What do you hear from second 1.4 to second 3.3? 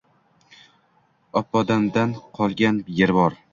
Oppodadamdan qolgan yer